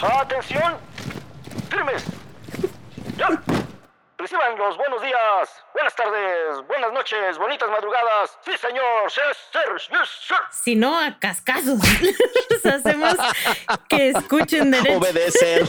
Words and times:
Atención. 0.00 0.76
Firmes. 1.70 2.04
Ya. 3.16 3.42
Reciban 4.16 4.58
los 4.58 4.76
buenos 4.76 5.00
días, 5.00 5.48
buenas 5.72 5.94
tardes, 5.94 6.66
buenas 6.66 6.92
noches, 6.92 7.38
bonitas 7.38 7.70
madrugadas. 7.70 8.36
Sí, 8.44 8.50
señor. 8.60 9.08
Yes, 9.08 9.36
sir. 9.52 9.90
Yes, 9.90 10.08
sir. 10.26 10.36
Si 10.50 10.74
no, 10.74 10.98
a 10.98 11.16
cascazos. 11.20 11.78
Les 12.50 12.66
hacemos 12.74 13.14
que 13.88 14.10
escuchen 14.10 14.70
derecho. 14.72 14.98
Obedecer. 14.98 15.68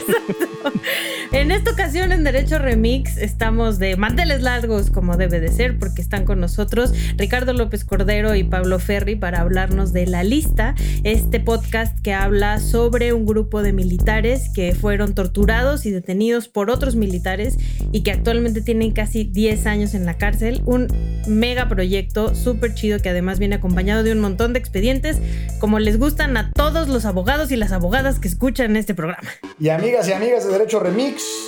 En 1.50 1.56
esta 1.56 1.72
ocasión 1.72 2.12
en 2.12 2.22
Derecho 2.22 2.60
Remix 2.60 3.16
estamos 3.16 3.80
de 3.80 3.96
manteles 3.96 4.40
largos 4.40 4.88
como 4.88 5.16
debe 5.16 5.40
de 5.40 5.48
ser 5.48 5.80
porque 5.80 6.00
están 6.00 6.24
con 6.24 6.38
nosotros 6.38 6.92
Ricardo 7.16 7.52
López 7.52 7.84
Cordero 7.84 8.36
y 8.36 8.44
Pablo 8.44 8.78
Ferri 8.78 9.16
para 9.16 9.40
hablarnos 9.40 9.92
de 9.92 10.06
La 10.06 10.22
Lista, 10.22 10.76
este 11.02 11.40
podcast 11.40 11.98
que 12.02 12.14
habla 12.14 12.60
sobre 12.60 13.12
un 13.12 13.26
grupo 13.26 13.64
de 13.64 13.72
militares 13.72 14.48
que 14.54 14.76
fueron 14.76 15.12
torturados 15.12 15.86
y 15.86 15.90
detenidos 15.90 16.46
por 16.46 16.70
otros 16.70 16.94
militares 16.94 17.58
y 17.90 18.04
que 18.04 18.12
actualmente 18.12 18.60
tienen 18.60 18.92
casi 18.92 19.24
10 19.24 19.66
años 19.66 19.94
en 19.94 20.06
la 20.06 20.18
cárcel. 20.18 20.62
Un 20.66 20.86
mega 21.26 21.68
proyecto 21.68 22.36
súper 22.36 22.74
chido 22.74 23.00
que 23.00 23.08
además 23.08 23.40
viene 23.40 23.56
acompañado 23.56 24.04
de 24.04 24.12
un 24.12 24.20
montón 24.20 24.52
de 24.52 24.60
expedientes 24.60 25.18
como 25.58 25.80
les 25.80 25.98
gustan 25.98 26.36
a 26.36 26.52
todos 26.52 26.86
los 26.88 27.04
abogados 27.04 27.50
y 27.50 27.56
las 27.56 27.72
abogadas 27.72 28.20
que 28.20 28.28
escuchan 28.28 28.76
este 28.76 28.94
programa. 28.94 29.28
Y 29.58 29.68
amigas 29.68 30.08
y 30.08 30.12
amigas 30.12 30.46
de 30.46 30.52
Derecho 30.52 30.80
Remix, 30.80 31.39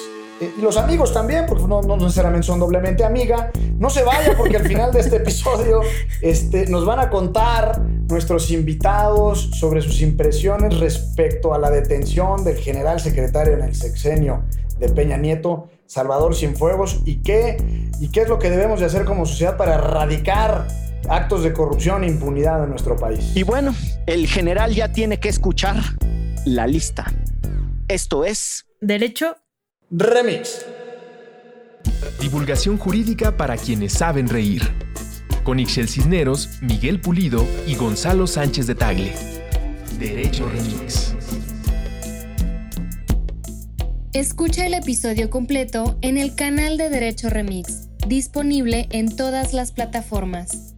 eh, 0.42 0.54
y 0.58 0.60
los 0.60 0.76
amigos 0.76 1.12
también, 1.12 1.46
porque 1.46 1.68
no, 1.68 1.82
no 1.82 1.96
necesariamente 1.96 2.48
son 2.48 2.58
doblemente 2.58 3.04
amiga. 3.04 3.52
No 3.78 3.88
se 3.90 4.02
vaya 4.02 4.36
porque 4.36 4.56
al 4.56 4.66
final 4.66 4.92
de 4.92 4.98
este 4.98 5.16
episodio 5.16 5.82
este, 6.20 6.66
nos 6.66 6.84
van 6.84 6.98
a 6.98 7.10
contar 7.10 7.80
nuestros 8.08 8.50
invitados 8.50 9.50
sobre 9.52 9.80
sus 9.82 10.00
impresiones 10.00 10.80
respecto 10.80 11.54
a 11.54 11.58
la 11.58 11.70
detención 11.70 12.42
del 12.42 12.56
general 12.56 12.98
secretario 12.98 13.54
en 13.54 13.62
el 13.62 13.76
sexenio 13.76 14.42
de 14.80 14.88
Peña 14.88 15.16
Nieto, 15.16 15.68
Salvador 15.86 16.34
Cienfuegos, 16.34 17.02
y 17.04 17.22
qué, 17.22 17.56
y 18.00 18.08
qué 18.08 18.22
es 18.22 18.28
lo 18.28 18.40
que 18.40 18.50
debemos 18.50 18.80
de 18.80 18.86
hacer 18.86 19.04
como 19.04 19.26
sociedad 19.26 19.56
para 19.56 19.74
erradicar 19.74 20.66
actos 21.08 21.44
de 21.44 21.52
corrupción 21.52 22.02
e 22.02 22.08
impunidad 22.08 22.64
en 22.64 22.70
nuestro 22.70 22.96
país. 22.96 23.30
Y 23.36 23.44
bueno, 23.44 23.76
el 24.06 24.26
general 24.26 24.74
ya 24.74 24.92
tiene 24.92 25.20
que 25.20 25.28
escuchar 25.28 25.76
la 26.44 26.66
lista. 26.66 27.12
Esto 27.86 28.24
es 28.24 28.66
Derecho 28.80 29.36
Remix. 29.94 30.64
Divulgación 32.18 32.78
jurídica 32.78 33.36
para 33.36 33.58
quienes 33.58 33.92
saben 33.92 34.26
reír. 34.26 34.62
Con 35.44 35.60
Ixel 35.60 35.86
Cisneros, 35.86 36.48
Miguel 36.62 36.98
Pulido 36.98 37.46
y 37.66 37.74
Gonzalo 37.74 38.26
Sánchez 38.26 38.66
de 38.66 38.74
Tagle. 38.74 39.12
Derecho 39.98 40.48
Remix. 40.48 41.14
Escucha 44.14 44.64
el 44.64 44.72
episodio 44.72 45.28
completo 45.28 45.98
en 46.00 46.16
el 46.16 46.36
canal 46.36 46.78
de 46.78 46.88
Derecho 46.88 47.28
Remix, 47.28 47.90
disponible 48.06 48.88
en 48.92 49.14
todas 49.14 49.52
las 49.52 49.72
plataformas. 49.72 50.72